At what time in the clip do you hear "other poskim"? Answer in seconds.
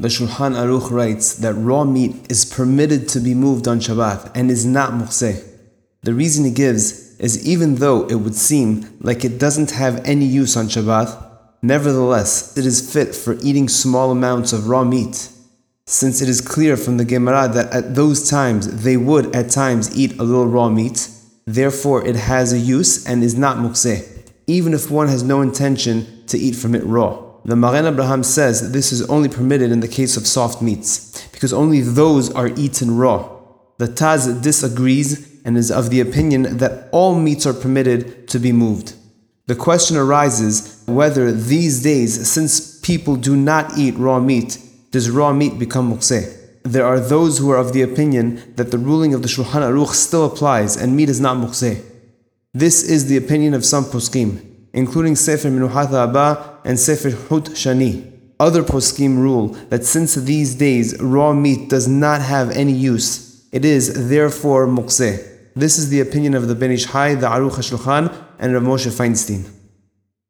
58.40-59.18